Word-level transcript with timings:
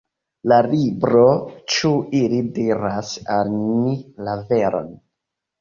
La 0.51 0.55
libro 0.69 1.25
Ĉu 1.75 1.91
ili 2.21 2.41
diras 2.57 3.13
al 3.37 3.55
ni 3.61 3.95
la 4.29 4.37
veron? 4.51 4.93